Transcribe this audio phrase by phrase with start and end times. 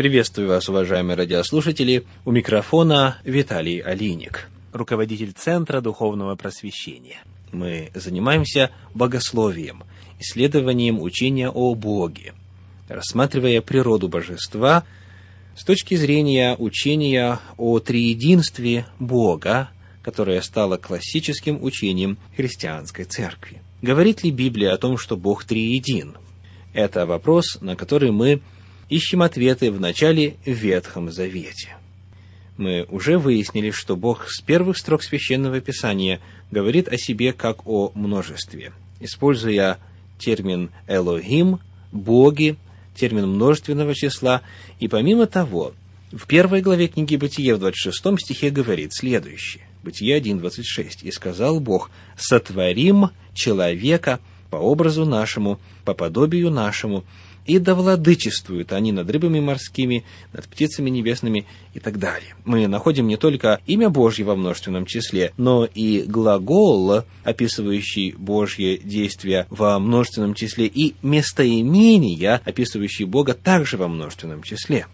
[0.00, 2.06] Приветствую вас, уважаемые радиослушатели.
[2.24, 7.18] У микрофона Виталий Алиник, руководитель Центра Духовного Просвещения.
[7.52, 9.82] Мы занимаемся богословием,
[10.18, 12.32] исследованием учения о Боге,
[12.88, 14.84] рассматривая природу божества
[15.54, 19.68] с точки зрения учения о триединстве Бога,
[20.00, 23.60] которое стало классическим учением христианской церкви.
[23.82, 26.16] Говорит ли Библия о том, что Бог триедин?
[26.72, 28.40] Это вопрос, на который мы
[28.90, 31.76] ищем ответы в начале Ветхом Завете.
[32.58, 36.20] Мы уже выяснили, что Бог с первых строк Священного Писания
[36.50, 39.78] говорит о себе как о множестве, используя
[40.18, 41.60] термин «элогим»,
[41.90, 42.56] «боги»,
[42.94, 44.42] термин множественного числа,
[44.78, 45.72] и помимо того,
[46.12, 49.62] в первой главе книги Бытия в 26 стихе говорит следующее.
[49.82, 51.04] Бытие 1.26.
[51.04, 54.18] «И сказал Бог, сотворим человека
[54.50, 57.04] по образу нашему, по подобию нашему,
[57.50, 62.36] и да владычествуют они над рыбами морскими, над птицами небесными и так далее.
[62.44, 69.46] Мы находим не только имя Божье во множественном числе, но и глагол, описывающий Божье действие
[69.50, 74.86] во множественном числе, и местоимения, описывающие Бога также во множественном числе.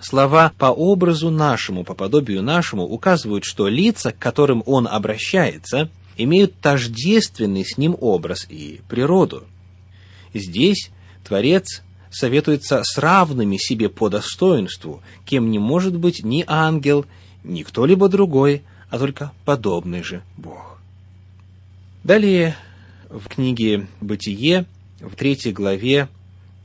[0.00, 6.54] Слова «по образу нашему, по подобию нашему» указывают, что лица, к которым он обращается, имеют
[6.60, 9.44] тождественный с ним образ и природу.
[10.32, 10.90] Здесь
[11.24, 17.06] Творец советуется с равными себе по достоинству, кем не может быть ни ангел,
[17.44, 20.78] ни кто-либо другой, а только подобный же Бог.
[22.02, 22.56] Далее
[23.08, 24.66] в книге «Бытие»
[25.00, 26.08] в третьей главе,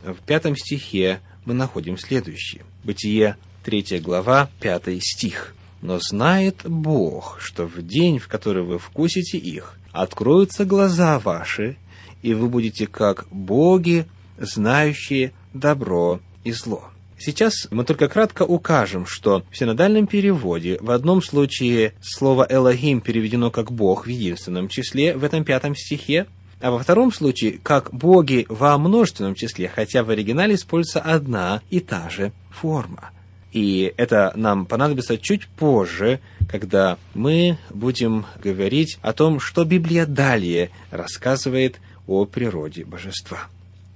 [0.04, 2.64] в пятом стихе мы находим следующее.
[2.84, 5.56] Бытие, третья глава, пятый стих.
[5.82, 11.78] «Но знает Бог, что в день, в который вы вкусите их, откроются глаза ваши,
[12.22, 16.84] и вы будете как боги, знающие добро и зло.
[17.18, 23.52] Сейчас мы только кратко укажем, что в синодальном переводе в одном случае слово «элогим» переведено
[23.52, 26.28] как «бог» в единственном числе в этом пятом стихе,
[26.60, 31.80] а во втором случае как «боги» во множественном числе, хотя в оригинале используется одна и
[31.80, 33.12] та же форма.
[33.54, 40.72] И это нам понадобится чуть позже, когда мы будем говорить о том, что Библия далее
[40.92, 43.48] рассказывает о природе божества.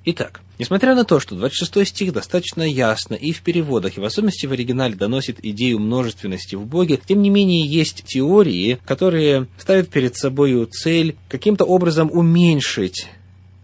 [0.06, 4.46] Итак, несмотря на то, что 26 стих достаточно ясно и в переводах, и в особенности
[4.46, 10.16] в оригинале доносит идею множественности в Боге, тем не менее есть теории, которые ставят перед
[10.16, 13.08] собой цель каким-то образом уменьшить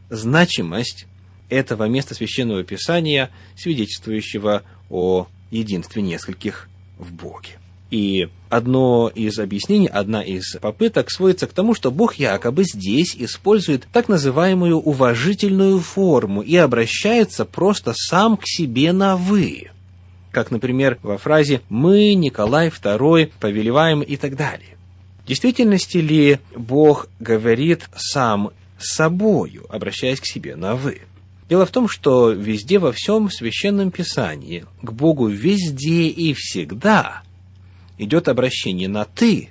[0.09, 1.07] значимость
[1.49, 7.57] этого места Священного Писания, свидетельствующего о единстве нескольких в Боге.
[7.91, 13.87] И одно из объяснений, одна из попыток сводится к тому, что Бог якобы здесь использует
[13.93, 19.69] так называемую уважительную форму и обращается просто сам к себе на «вы».
[20.31, 24.77] Как, например, во фразе «Мы, Николай II, повелеваем» и так далее.
[25.23, 31.01] В действительности ли Бог говорит сам с собою, обращаясь к себе на «вы»?
[31.47, 37.21] Дело в том, что везде во всем Священном Писании к Богу везде и всегда
[37.97, 39.49] идет обращение на «ты»,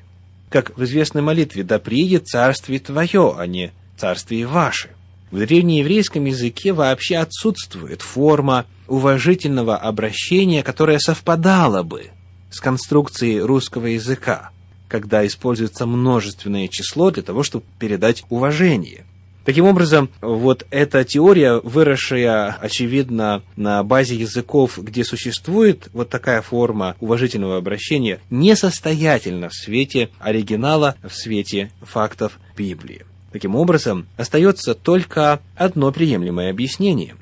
[0.50, 4.90] как в известной молитве «Да приедет царствие твое», а не «царствие ваше».
[5.30, 12.10] В древнееврейском языке вообще отсутствует форма уважительного обращения, которая совпадала бы
[12.50, 14.50] с конструкцией русского языка,
[14.86, 19.04] когда используется множественное число для того, чтобы передать уважение–
[19.44, 26.96] Таким образом, вот эта теория, выросшая, очевидно, на базе языков, где существует вот такая форма
[27.00, 33.04] уважительного обращения, несостоятельна в свете оригинала, в свете фактов Библии.
[33.32, 37.16] Таким образом, остается только одно приемлемое объяснение.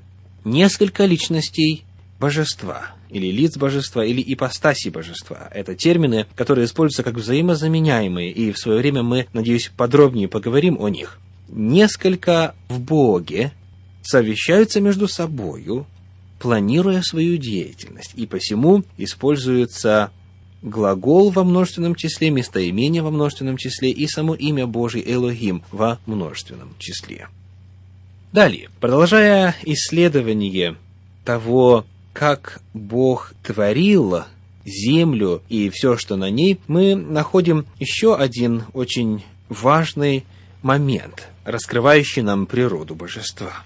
[0.45, 1.85] Несколько личностей
[2.21, 5.49] божества, или лиц божества, или ипостаси божества.
[5.51, 10.89] Это термины, которые используются как взаимозаменяемые, и в свое время мы, надеюсь, подробнее поговорим о
[10.89, 11.19] них
[11.53, 13.53] несколько в Боге
[14.03, 15.87] совещаются между собою,
[16.39, 20.11] планируя свою деятельность, и посему используется
[20.63, 26.75] глагол во множественном числе, местоимение во множественном числе и само имя Божие Элохим во множественном
[26.79, 27.29] числе.
[28.33, 30.77] Далее, продолжая исследование
[31.25, 34.23] того, как Бог творил
[34.65, 40.25] землю и все, что на ней, мы находим еще один очень важный
[40.63, 43.65] момент, раскрывающий нам природу божества.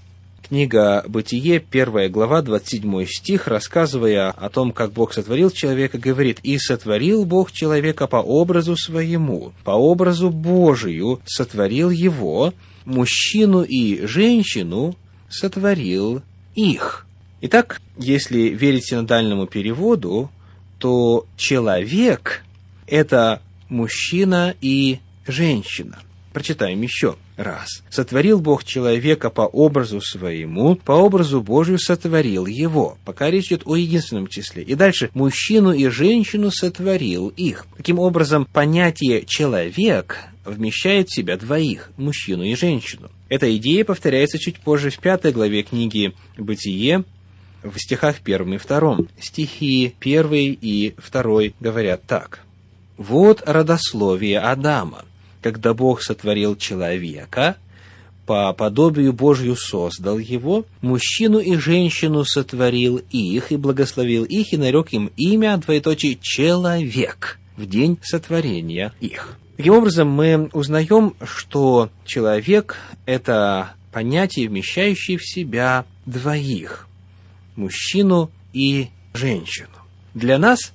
[0.48, 6.56] Книга «Бытие», первая глава, 27 стих, рассказывая о том, как Бог сотворил человека, говорит, «И
[6.58, 12.54] сотворил Бог человека по образу своему, по образу Божию сотворил его,
[12.84, 14.94] мужчину и женщину
[15.28, 16.22] сотворил
[16.54, 17.06] их».
[17.40, 20.30] Итак, если верить синодальному переводу,
[20.78, 22.44] то человек–
[22.86, 25.98] это мужчина и женщина.
[26.36, 27.82] Прочитаем еще раз.
[27.88, 32.98] «Сотворил Бог человека по образу своему, по образу Божию сотворил его».
[33.06, 34.62] Пока речь идет о единственном числе.
[34.62, 37.66] И дальше «мужчину и женщину сотворил их».
[37.78, 43.10] Таким образом, понятие «человек» вмещает в себя двоих– мужчину и женщину.
[43.30, 47.04] Эта идея повторяется чуть позже в пятой главе книги «Бытие»,
[47.62, 49.08] в стихах первом и втором.
[49.18, 52.40] Стихи первый и второй говорят так.
[52.98, 55.06] «Вот родословие Адама
[55.46, 57.56] когда Бог сотворил человека,
[58.26, 64.92] по подобию Божью создал его, мужчину и женщину сотворил их, и благословил их, и нарек
[64.92, 69.38] им имя, двоеточие, человек, в день сотворения их.
[69.56, 72.76] Таким образом, мы узнаем, что человек–
[73.06, 76.88] это понятие, вмещающее в себя двоих–
[77.54, 79.68] мужчину и женщину.
[80.12, 80.72] Для нас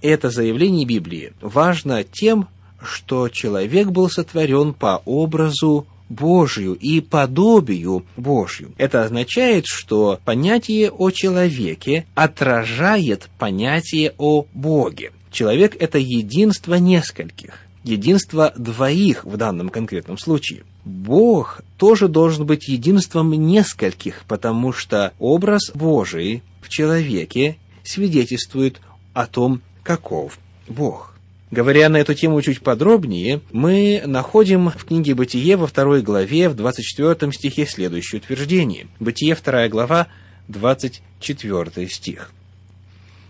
[0.00, 2.46] это заявление Библии важно тем,
[2.84, 8.72] что человек был сотворен по образу Божию и подобию Божью.
[8.76, 15.12] Это означает, что понятие о человеке отражает понятие о Боге.
[15.30, 20.64] Человек– это единство нескольких, единство двоих в данном конкретном случае.
[20.84, 28.80] Бог тоже должен быть единством нескольких, потому что образ Божий в человеке свидетельствует
[29.14, 30.38] о том, каков
[30.68, 31.11] Бог.
[31.52, 36.54] Говоря на эту тему чуть подробнее, мы находим в книге «Бытие» во второй главе, в
[36.54, 38.86] 24 стихе следующее утверждение.
[38.98, 40.06] «Бытие», вторая глава,
[40.48, 42.32] 24 стих.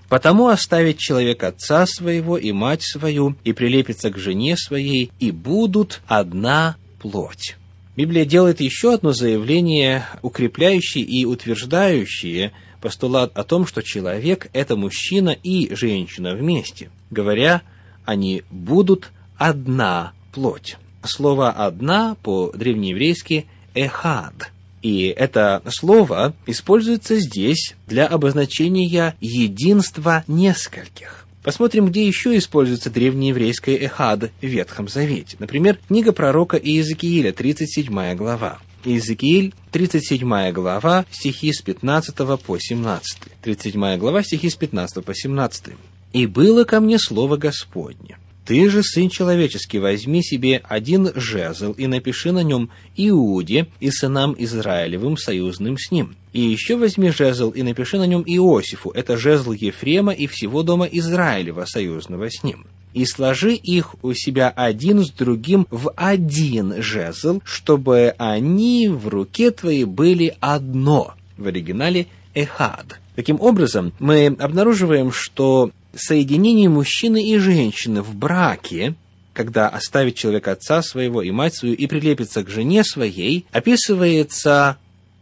[0.08, 6.00] «Потому оставит человек отца своего и мать свою, и прилепится к жене своей, и будут
[6.06, 7.56] одна плоть».
[7.96, 15.30] Библия делает еще одно заявление, укрепляющее и утверждающее постулат о том, что человек– это мужчина
[15.30, 17.62] и женщина вместе, говоря
[18.04, 20.76] они будут одна плоть.
[21.04, 24.52] Слово «одна» по-древнееврейски «эхад».
[24.82, 31.26] И это слово используется здесь для обозначения единства нескольких.
[31.42, 35.36] Посмотрим, где еще используется древнееврейское «эхад» в Ветхом Завете.
[35.40, 38.60] Например, книга пророка Иезекииля, 37 глава.
[38.84, 43.18] Иезекииль, 37 глава, стихи с 15 по 17.
[43.42, 45.74] 37 глава, стихи с 15 по 17.
[46.12, 48.18] И было ко мне слово Господне.
[48.44, 54.34] Ты же, сын человеческий, возьми себе один жезл и напиши на нем Иуде и сынам
[54.36, 56.16] Израилевым, союзным с ним.
[56.32, 60.86] И еще возьми жезл и напиши на нем Иосифу, это жезл Ефрема и всего дома
[60.86, 62.66] Израилева, союзного с ним.
[62.94, 69.50] И сложи их у себя один с другим в один жезл, чтобы они в руке
[69.50, 71.14] твоей были одно.
[71.38, 72.98] В оригинале «эхад».
[73.14, 78.94] Таким образом, мы обнаруживаем, что соединение мужчины и женщины в браке,
[79.32, 84.78] когда оставит человек отца своего и мать свою и прилепится к жене своей, описывается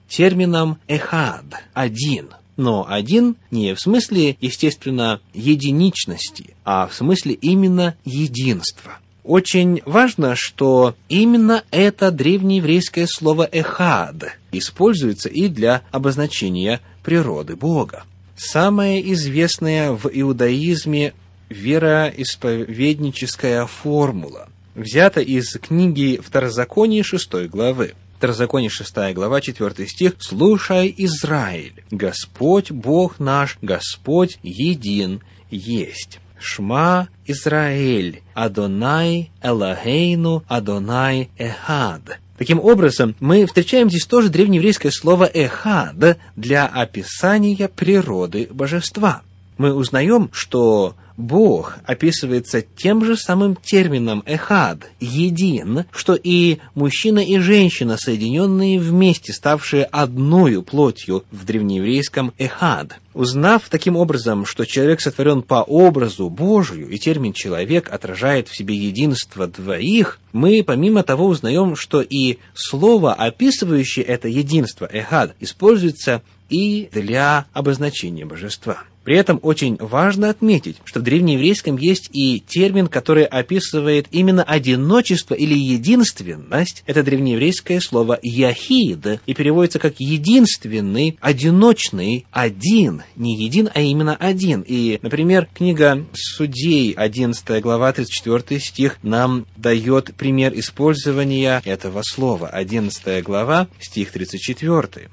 [0.08, 1.44] термином «эхад»–
[1.75, 2.31] «один».
[2.56, 8.99] Но один не в смысле, естественно, единичности, а в смысле именно единства.
[9.25, 18.05] Очень важно, что именно это древнееврейское слово «эхад» используется и для обозначения природы Бога.
[18.43, 21.13] Самая известная в иудаизме
[21.51, 27.93] вероисповедническая формула взята из книги Второзакония 6 главы.
[28.17, 30.15] Второзаконие 6 глава, 4 стих.
[30.20, 35.20] «Слушай, Израиль, Господь Бог наш, Господь един
[35.51, 36.19] есть».
[36.39, 42.19] Шма Израиль, Адонай Элогейну, Адонай Эхад.
[42.41, 49.20] Таким образом, мы встречаем здесь тоже древнееврейское слово «эхад» для описания природы божества.
[49.60, 57.36] Мы узнаем, что Бог описывается тем же самым термином «эхад»– «един», что и мужчина и
[57.40, 63.00] женщина, соединенные вместе, ставшие одною плотью в древнееврейском «эхад».
[63.12, 68.74] Узнав таким образом, что человек сотворен по образу Божию, и термин «человек» отражает в себе
[68.74, 76.88] единство двоих, мы помимо того узнаем, что и слово, описывающее это единство «эхад», используется и
[76.93, 78.84] для обозначения божества.
[79.05, 85.35] При этом очень важно отметить, что в древнееврейском есть и термин, который описывает именно одиночество
[85.35, 86.85] или единственность.
[86.87, 93.03] Это древнееврейское слово «яхид» и переводится как «единственный», «одиночный», «один».
[93.17, 94.63] Не «един», а именно «один».
[94.67, 102.49] И, например, книга Судей, 11 глава, 34 стих, нам дает пример использования этого слова.
[102.49, 105.09] 11 глава, стих 34.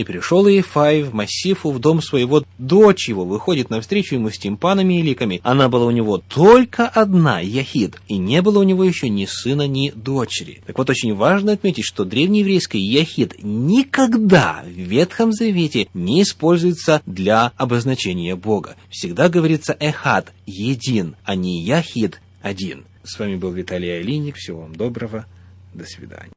[0.00, 4.98] И пришел Иефай в Массифу в дом своего, дочь его выходит навстречу ему с тимпанами
[4.98, 5.42] и ликами.
[5.42, 9.66] Она была у него только одна, Яхид, и не было у него еще ни сына,
[9.66, 10.62] ни дочери.
[10.66, 17.52] Так вот, очень важно отметить, что древнееврейское Яхид никогда в Ветхом Завете не используется для
[17.58, 18.76] обозначения Бога.
[18.88, 22.84] Всегда говорится Эхад, един, а не Яхид, один.
[23.04, 24.36] С вами был Виталий Алиник.
[24.36, 25.26] Всего вам доброго.
[25.74, 26.28] До свидания.